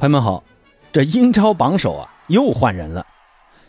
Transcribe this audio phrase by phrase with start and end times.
[0.00, 0.42] 朋友们好，
[0.94, 3.04] 这英超榜首啊又换人了。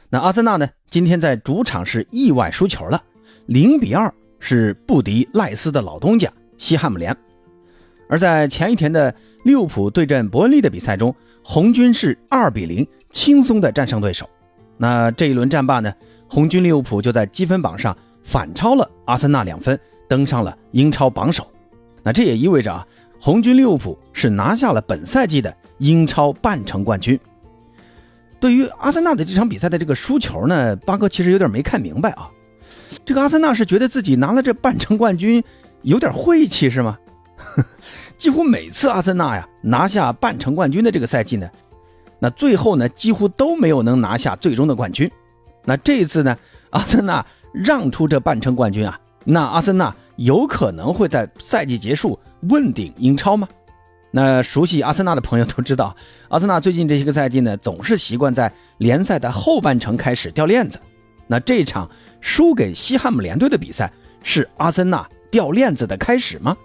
[0.10, 3.04] 那阿森纳呢，今天在主场是意外输球了，
[3.48, 7.14] 零比二是不敌赖斯的老东家西汉姆联。
[8.08, 9.14] 而在前一天的
[9.44, 11.14] 利物浦对阵伯恩利的比赛中，
[11.44, 14.30] 红军是二比零轻松的战胜对手。
[14.78, 15.94] 那这一轮战罢呢，
[16.30, 17.94] 红军利物浦就在积分榜上
[18.24, 21.46] 反超了阿森纳两分，登上了英超榜首。
[22.02, 22.88] 那这也意味着啊，
[23.20, 25.54] 红军利物浦是拿下了本赛季的。
[25.82, 27.20] 英超半程冠军。
[28.40, 32.30] 对于阿森纳的这场比赛的这个输球呢，八哥其实有点没看明白啊。
[33.04, 35.44] 这个阿森纳是觉得自己拿了这半程冠军
[35.82, 36.98] 有点晦气是吗？
[38.18, 41.50] 几乎每次阿森纳呀拿下半程冠军的这个赛季呢，
[42.20, 45.10] 那最后呢几乎都没有能拿下最终的冠军。
[45.66, 46.38] 那这一次呢，
[46.70, 53.48] 阿森纳让出这半程冠军啊，那阿森纳有可能会在赛季结束问鼎英超吗？
[54.12, 55.96] 那熟悉阿森纳的朋友都知道，
[56.30, 60.80] 阿森纳最近这些个赛季呢，总是习惯在联赛的后半程开始掉链子。
[61.28, 66.56] 那这场输给西汉姆联队的比赛，是阿森纳掉链子的开始吗？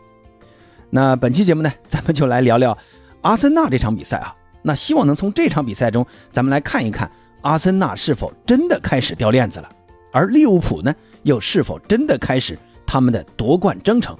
[0.91, 2.77] 那本期节目呢，咱们就来聊聊
[3.21, 4.35] 阿森纳这场比赛啊。
[4.63, 7.09] 那希望能从这场比赛中，咱们来看一看
[7.43, 9.69] 阿森纳是否真的开始掉链子了，
[10.13, 14.19] 而利物浦呢，又是否真的开始他们的夺冠征程？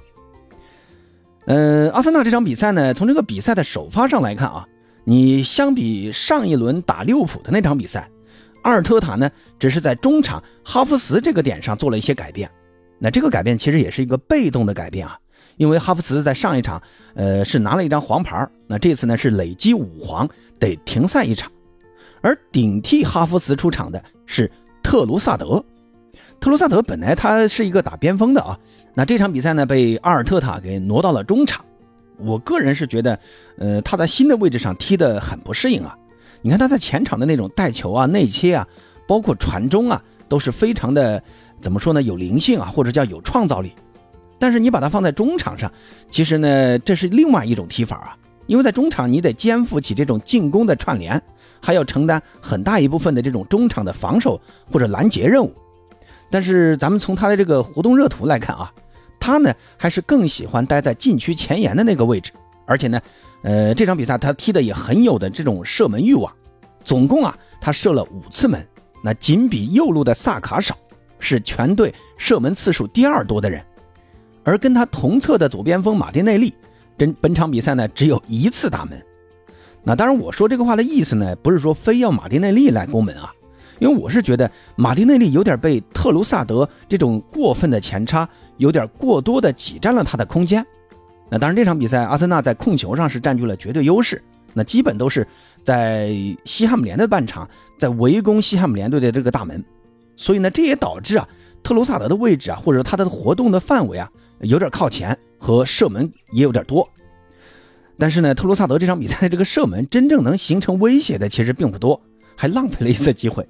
[1.47, 4.67] 呃，阿森纳这场比赛呢，从这个比赛的首发上来看啊，
[5.05, 8.09] 你相比上一轮打利物浦的那场比赛，
[8.63, 12.51] 阿尔特塔呢只是在中场哈弗茨这个点上做了一些改变。
[12.99, 15.17] 那这个改变其实也是一个被动的改变啊，
[15.55, 16.81] 因为哈弗茨在上一场
[17.15, 20.27] 呃是拿了一张黄牌，那这次呢是累积五黄，
[20.59, 21.49] 得停赛一场。
[22.19, 24.51] 而顶替哈弗茨出场的是
[24.83, 25.63] 特鲁萨德。
[26.39, 28.57] 特罗萨德本来他是一个打边锋的啊，
[28.93, 31.63] 那这场比赛呢被阿尔特塔给挪到了中场。
[32.17, 33.19] 我个人是觉得，
[33.57, 35.95] 呃，他在新的位置上踢得很不适应啊。
[36.41, 38.67] 你看他在前场的那种带球啊、内切啊，
[39.07, 41.21] 包括传中啊，都是非常的
[41.61, 42.01] 怎么说呢？
[42.01, 43.71] 有灵性啊，或者叫有创造力。
[44.39, 45.71] 但是你把它放在中场上，
[46.09, 48.17] 其实呢，这是另外一种踢法啊。
[48.45, 51.21] 因为在中场你得肩负起这种进攻的串联，
[51.59, 54.39] 还要承担很大一部分的这种中场的防守
[54.71, 55.53] 或者拦截任务。
[56.29, 58.71] 但是咱们从他的这个活动热图来看啊，
[59.19, 62.31] 他呢还是更喜欢待在禁区前沿的那个位置，
[62.65, 63.01] 而且呢，
[63.43, 66.31] 呃，这场比赛他踢的也很有的这种射门欲望，
[66.83, 68.65] 总共啊他射了五次门，
[69.03, 70.75] 那仅比右路的萨卡少，
[71.19, 73.63] 是全队射门次数第二多的人，
[74.43, 76.53] 而跟他同侧的左边锋马丁内利，
[76.97, 79.01] 真本场比赛呢只有一次打门，
[79.83, 83.33] 那当然我说这个话的意思呢，不是说非要马丁内利来攻门啊。
[83.79, 88.27] 因为我是觉得马丁内利有点被特鲁萨德这种过分的前插，
[88.57, 90.65] 有点过多的挤占了他的空间。
[91.29, 94.23] 那当然，这场比赛阿森纳在控球上是占据了绝对优势，
[94.53, 95.27] 那基本都是
[95.61, 96.15] 在
[96.45, 99.63] 西汉姆联的半场在围攻西汉姆联队的这个大门。
[100.15, 101.27] 所以呢，这也导致啊
[101.61, 104.09] 特鲁萨德的位置啊，或者他的活动的范围啊，
[104.39, 106.87] 有点靠前和射门也有点多。
[107.99, 112.01] 但是呢，特鲁萨德这场比赛的这个射门真正能形成威胁的其实并不多，
[112.35, 113.45] 还浪费了一次机会。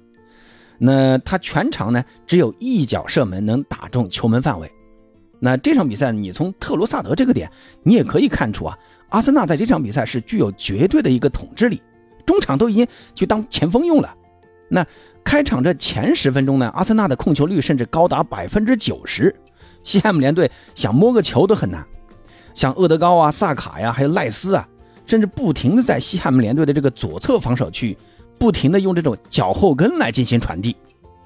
[0.78, 4.70] 那他全场呢只有一脚射门能打中球门范围，
[5.40, 7.50] 那这场比赛你从特罗萨德这个点，
[7.82, 8.78] 你也可以看出啊，
[9.08, 11.82] 阿森纳在这场比赛是具有绝对的一个统治力，
[12.24, 14.14] 中场都已经去当前锋用了。
[14.68, 14.86] 那
[15.24, 19.34] 开场这前十分钟呢，阿森纳的控球率甚至高达百分之九十，
[19.82, 21.84] 西汉姆联队想摸个球都很难，
[22.54, 24.68] 像厄德高啊、萨卡呀，还有赖斯啊，
[25.06, 27.96] 甚至不停的在西汉姆联队的这个左侧防守区域。
[28.38, 30.76] 不停的用这种脚后跟来进行传递，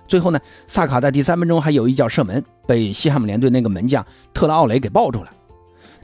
[0.09, 5.31] 最后呢，萨卡在第三分钟还有一脚射门，被西汉姆联队那个门将特拉奥雷给抱住了。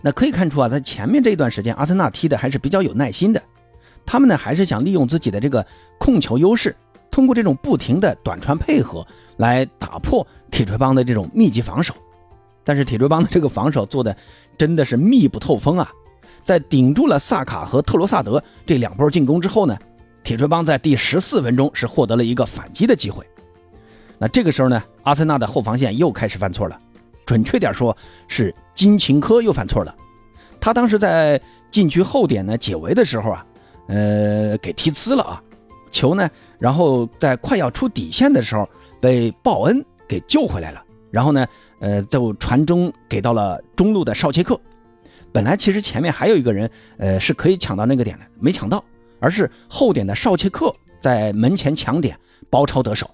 [0.03, 3.43] 那可以看出啊，在前面这一段时间，阿森纳踢的还是比较有耐心的，
[4.07, 5.67] 他们呢还是想利用自己的这个
[5.99, 6.77] 控球优势，
[7.11, 9.07] 通过这种不停的短传配合
[9.39, 11.95] 来打破铁锤帮的这种密集防守。
[12.65, 14.15] 但是铁锤帮的这个防守做的
[14.59, 15.91] 真的是密不透风啊，
[16.45, 19.77] 在顶住了萨卡和特罗萨德这两波进攻之后呢。
[20.29, 23.27] 铁锤帮在第十四分钟是获得了一个反击的机会，
[24.19, 26.79] 那这个时候呢，阿森纳的后防线又开始犯错了，
[27.25, 27.97] 准确点说
[28.27, 29.97] 是金琴科又犯错了。
[30.61, 31.41] 他当时在
[31.71, 33.47] 禁区后点呢解围的时候啊，
[33.87, 35.43] 呃，给踢呲了啊，
[35.91, 36.29] 球呢，
[36.59, 38.69] 然后在快要出底线的时候
[39.01, 41.47] 被鲍恩给救回来了，然后呢，
[41.81, 44.61] 呃，就传中给到了中路的绍切克。
[45.33, 48.85] 本来其实前面还有一个人，呃，是可以抢到那个点的，没抢到。
[49.21, 52.19] 而是后点的绍切克在门前抢点
[52.51, 53.11] 包抄得手，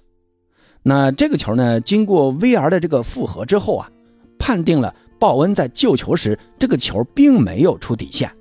[0.81, 3.89] 那这个球呢，经过 VR 的这个复核之后啊，
[4.37, 8.31] 判定了鲍恩在救球时这个球并没有出底线。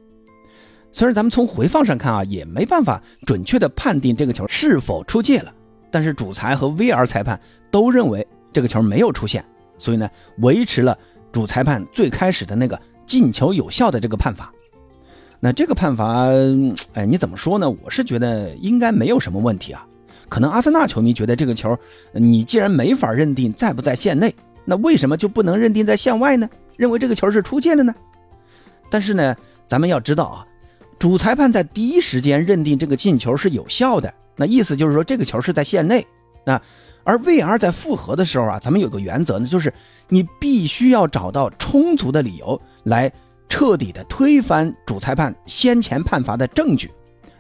[0.93, 5.53] 虽然咱们从回放上看啊，也没办法准确的判定这个球是否出界了，
[5.91, 7.41] 但是主裁和 VR 裁判
[7.71, 9.45] 都认为这个球没有出现，
[9.79, 10.09] 所以呢，
[10.39, 10.97] 维持了
[11.33, 14.53] 主裁判最开始的那个进球有效的这个判罚。
[15.41, 16.29] 那这个判罚，
[16.95, 17.69] 哎，你怎么说呢？
[17.71, 19.87] 我是觉得应该没有什么问题啊。
[20.29, 21.77] 可能阿森纳球迷觉得这个球，
[22.13, 24.35] 你既然没法认定在不在线内，
[24.65, 26.49] 那为什么就不能认定在线外呢？
[26.77, 27.95] 认为这个球是出界的呢？
[28.91, 29.37] 但是呢，
[29.67, 30.47] 咱们要知道啊。
[30.99, 36.07] 主裁判在第一时间认定这个进球是有效的，那意思就是说这个球是在线内。
[36.45, 36.61] 那
[37.03, 39.73] 而 VR 在复核的时候啊，咱们有个原则呢，就是
[40.09, 43.13] 你必须要找到充足的理由来
[43.49, 46.91] 彻底的推翻主裁判先前判罚的证据，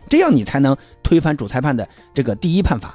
[0.09, 2.95] 这样你才能推翻主裁判的这个第一判罚。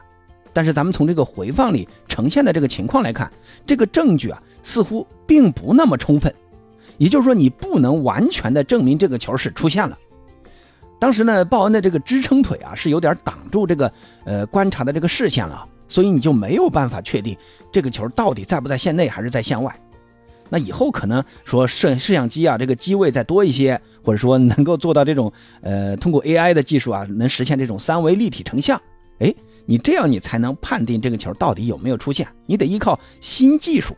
[0.51, 3.31] 但是咱们从这个回放里呈现的这个情况来看，
[3.65, 6.33] 这个证据啊似乎并不那么充分，
[6.97, 9.97] 也就是说你不能完全的证明这个球是出现了。
[10.99, 13.91] 当时呢，鲍恩的这个支撑腿啊是有点挡住这个
[14.25, 17.37] 呃观察的这个视线了，所以你就没有办法确定
[17.71, 19.73] 这个球到底在不在线内还是在线外。
[20.49, 25.31] 那以后可能说摄摄像机啊这个机位再多一些，或者说能够做到这种
[25.61, 28.81] 呃通过 AI 的技术啊能实现这种三维立体成像，
[29.19, 29.33] 哎，
[29.65, 32.27] 你这样你才能判定这个球到底有没有出现。
[32.45, 33.95] 你得依靠新技术。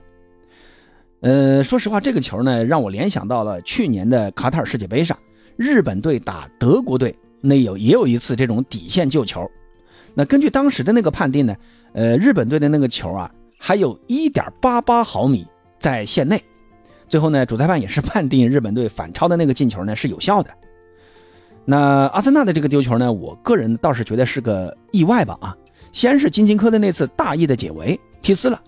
[1.21, 5.17] 呃，说实话，这个球呢让我联想到了去年的卡塔尔世界杯上。
[5.57, 9.47] 日本队打德国队，那有也有一次这种底线救球。
[10.15, 11.55] 那根据当时的那个判定呢，
[11.93, 15.45] 呃，日本队的那个球啊，还有一点八八毫米
[15.81, 16.41] 在线内。
[17.09, 20.49] 最后呢，主裁判也是判定日本队反超的那个进球呢是有效的。
[21.65, 25.57] 那阿森纳的这个丢球呢，我个人倒是觉得是个意外吧啊。
[25.91, 28.61] 先是金琴科的那次大意的解围踢呲了。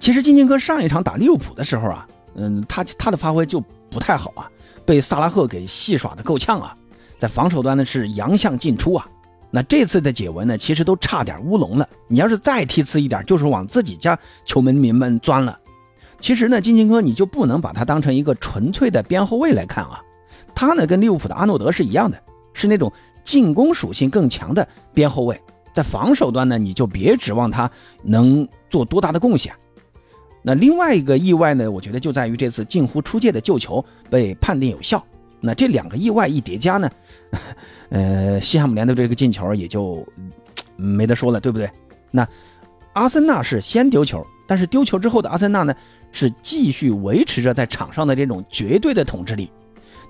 [0.00, 4.50] 其实金琴科上一场打利物浦的时候啊，嗯，他他的发挥就不太好啊。
[4.84, 6.76] 被萨拉赫给戏耍的够呛啊，
[7.18, 9.06] 在防守端呢是洋相进出啊。
[9.50, 11.88] 那这次的解围呢，其实都差点乌龙了。
[12.08, 15.58] 你要是再踢次一点，就是往自己家球门民们钻了。
[16.20, 20.02] 其实呢，金琴科你就不能把他当成一个纯粹的边后卫来看啊。
[20.54, 22.20] 他呢跟利物浦的阿诺德是一样的，
[22.54, 22.90] 是那种
[23.22, 25.40] 进攻属性更强的边后卫。
[25.72, 27.70] 在防守端呢，你就别指望他
[28.02, 29.54] 能做多大的贡献。
[30.42, 35.04] 那另外一个意外呢，我觉得就在于这次近乎出界的救球被判定有效。
[35.40, 36.90] 那这两个意外一叠加呢，
[37.90, 40.06] 呃，西汉姆联的这个进球也就
[40.76, 41.70] 没得说了，对不对？
[42.10, 42.26] 那
[42.94, 45.74] 阿森纳是先丢球，但是丢球之后的阿森纳呢，
[46.12, 49.50] 是继续维持着在场上的这种绝对的统治力。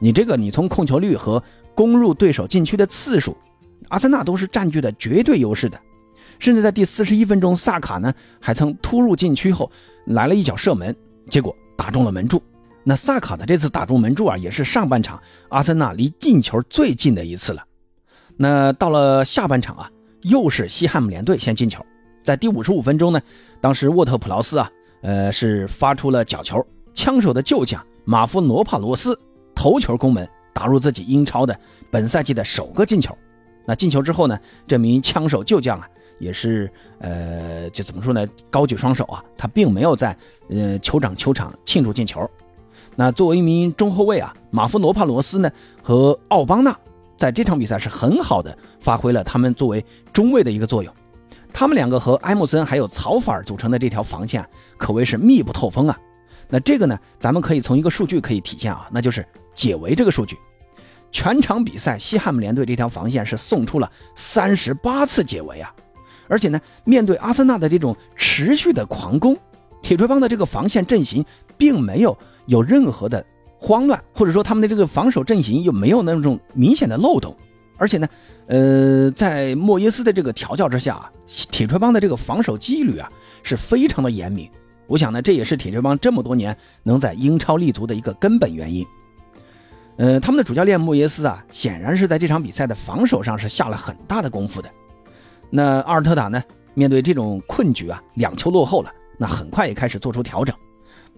[0.00, 1.42] 你这个，你从控球率和
[1.74, 3.36] 攻入对手禁区的次数，
[3.88, 5.80] 阿森纳都是占据的绝对优势的。
[6.38, 9.70] 甚至在第四十一分钟，萨卡呢还曾突入禁区后
[10.04, 10.94] 来了一脚射门，
[11.30, 12.42] 结果打中了门柱。
[12.84, 17.64] 那萨卡的这次打中门柱啊，也是上半场阿森纳离进球最近的一次了。
[18.36, 19.90] 那到了下半场啊，
[20.20, 21.84] 又是西汉姆联队先进球，
[22.22, 23.20] 在第五十五分钟呢，
[23.62, 24.70] 当时沃特普劳斯啊，
[25.06, 29.16] 呃是发出了角球，枪手的旧将马夫罗帕罗斯
[29.54, 31.56] 头球攻门，打入自己英超的
[31.92, 33.16] 本赛季的首个进球。
[33.64, 34.36] 那进球之后呢，
[34.66, 35.88] 这名枪手旧将啊。
[36.18, 38.26] 也是，呃，就怎么说呢？
[38.48, 40.16] 高举双手啊，他并没有在，
[40.48, 42.26] 呃，酋长球场庆祝进球。
[42.94, 45.50] 那作为一名中后卫啊，马夫罗帕罗斯呢
[45.82, 46.74] 和奥邦纳
[47.18, 50.90] 在这场比赛是很好的发挥了他们作为中卫的一个作用。
[51.58, 54.46] 他们两个和埃姆森还有曹法尔组成的这条防线
[54.76, 55.98] 可谓是密不透风啊。
[56.50, 60.36] 那这个呢，咱们可以从一个数据可以体现啊，那就是解围这个数据。
[61.10, 65.74] 全场比赛，西汉姆联队这条防线是送出了三十八次解围啊。
[66.28, 69.34] 而且呢，面对阿森纳的这种持续的狂攻，
[69.80, 71.24] 铁锤帮的这个防线阵型
[71.56, 73.24] 并没有有任何的
[73.58, 77.34] 慌乱，或者说他们的这个防守阵型又没有那种明显的漏洞。
[77.78, 78.06] 而且呢，
[78.48, 81.10] 呃，在莫耶斯的这个调教之下啊，
[81.50, 83.08] 铁锤帮的这个防守纪律啊
[83.42, 84.48] 是非常的严明。
[84.86, 88.86] 我想呢，这也是铁锤帮这么多年能在英超立足的一个根本原因。
[89.96, 94.68] 呃，他们的主教练莫耶斯啊，显然是在这场比赛的防守上是下了很大的功夫的。
[95.50, 96.42] 那阿尔特塔呢？
[96.74, 100.54] 面对这种困局啊，两球落后了，那很快也开始做出调整，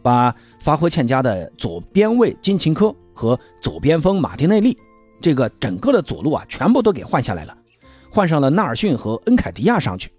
[0.01, 4.79] 把发挥欠佳的左边卫金琴科和左边锋马丁内利，
[5.21, 7.57] 这个整个的左路啊，全部都给换下来了，
[8.11, 10.13] 换上了纳尔逊和恩凯迪亚上去。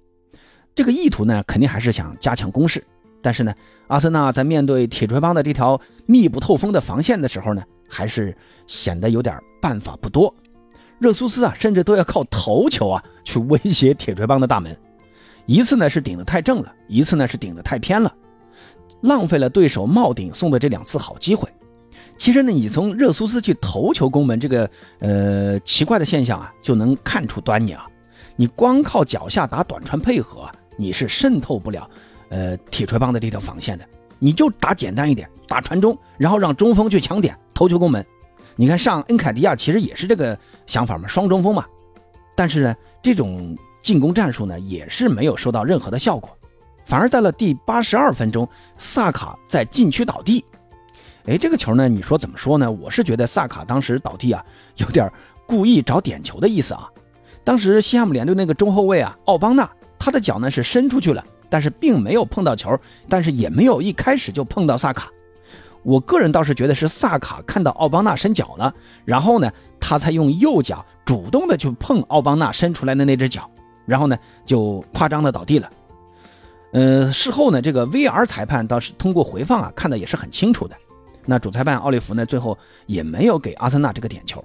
[0.75, 2.84] 这个意图呢，肯定还是想加强攻势。
[3.22, 3.53] 但是呢，
[3.88, 10.34] 阿森纳在面对铁锤帮的这条密不透风的防线的时候呢，还是显得有点办法不多。
[11.00, 14.77] 热苏斯啊，甚至都要靠头球啊去威胁铁锤帮的大门，
[15.46, 18.13] 一次呢是顶得太正了，一次呢是顶得太偏了，
[19.01, 21.50] 浪费了对手帽顶送的这两次好机会。
[22.20, 27.88] 其实呢，你从热苏斯去头球攻门这个呃奇怪的现象啊，就能看出端倪啊。
[28.36, 31.90] 你光靠脚下打短传配合，你是渗透不了
[32.28, 33.86] 呃铁锤帮的这条防线的。
[34.20, 38.06] 你就打简单一点，打传中，然后让中锋去抢点头球攻门。
[38.58, 41.66] 你看上恩凯迪亚其实也是这个想法嘛，双中锋嘛。
[42.36, 46.30] 但是呢，这种进攻战术呢，也是没有收到任何的效果，
[46.86, 48.46] 反而在了第八十二分钟，
[48.78, 50.44] 萨卡在禁区倒地。
[51.30, 52.72] 哎，这个球呢，你说怎么说呢？
[52.72, 54.44] 我是觉得萨卡当时倒地啊，
[54.78, 55.08] 有点
[55.46, 56.90] 故意找点球的意思啊。
[57.44, 59.70] 当时西汉姆联队那个中后卫啊，奥邦纳，
[60.00, 62.76] 他的脚呢是伸出去了，但是并没有碰到球，
[63.08, 65.08] 但是也没有一开始就碰到萨卡。
[65.84, 68.74] 我个人倒是觉得是萨卡看到奥邦纳伸脚了，
[69.06, 73.48] 然后呢，他才用右脚主动的去碰奥邦纳伸出来的那只脚，
[73.86, 74.18] 然后呢
[74.48, 75.70] 就夸张的倒地了。
[76.74, 80.76] 呃，事后呢，这个 VR 裁判倒是通过回放啊看的也是很清楚的。
[81.26, 84.44] 那主裁判奥利弗呢，最后也没有给阿森纳这个点球。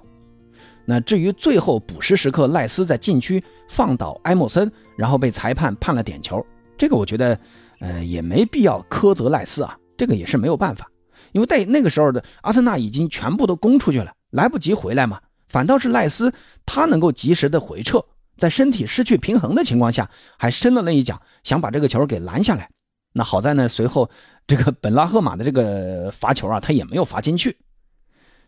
[0.85, 6.45] 那至于最后补时时刻赖斯在禁区放倒埃莫森，然后被裁判判了点球，
[6.77, 7.39] 这个我觉得，
[7.79, 10.87] 呃，也没必要苛责赖斯啊，这个也是没有办法。
[11.31, 15.19] 因为在那个时候的阿森纳已经全部都攻出去了，来不及回来嘛。
[15.47, 16.31] 反倒是赖斯
[16.65, 18.03] 他能够及时的回撤，
[18.37, 22.69] 在身体失去平衡的情况下，还伸了那一脚，想把这个球给拦下来。
[23.17, 24.09] 那好在呢，随后
[24.45, 27.57] 这个本拉赫马的这个罚球啊，他也没有罚进去。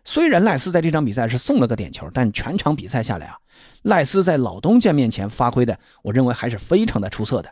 [0.03, 3.37] 虽然赖斯在这场比赛是送了个点球，但全场比赛下来啊，
[3.83, 7.49] 赖斯在老东家面前发挥的，我认为还是非常的出色的。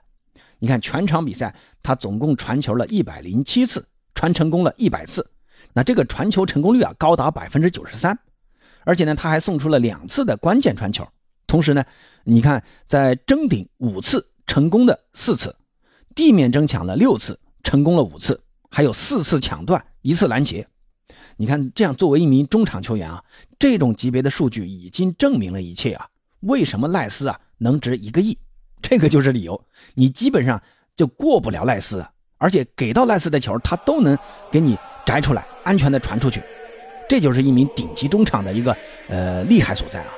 [0.60, 3.86] 你看全场比赛，他总共传球了一百零七次。
[4.18, 5.30] 传成功了一百次，
[5.74, 8.18] 那这个传球成功率啊高达百分之九十三，
[8.86, 11.06] 而且呢他还送出了两次的关键传球，
[11.48, 11.84] 同时呢，
[12.24, 15.54] 你看在争顶五次成功的四次，
[16.16, 18.42] 地面争抢了六次成功了五次，
[18.72, 20.66] 还有四次抢断一次拦截，
[21.38, 23.24] 你看这样作为一名中场球员啊，
[23.60, 26.08] 这种级别的数据已经证明了一切啊。
[26.40, 28.38] 为什么赖斯啊能值一个亿？
[28.82, 29.62] 这个就是理由，
[29.94, 30.62] 你基本上
[30.96, 32.06] 就过不了赖斯。
[32.38, 34.16] 而且给到赖斯的球，他都能
[34.52, 36.44] 给你摘出来，安全的传出去，
[37.08, 38.76] 这就是一名顶级中场的一个
[39.08, 40.10] 呃厉害所在啊。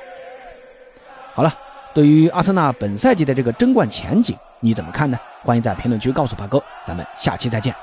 [1.32, 1.56] 好了，
[1.94, 5.18] 对于阿森纳本赛季的这个争冠前景，你怎么看呢？
[5.44, 7.74] 欢迎在评论区告诉八哥，咱们下期再见。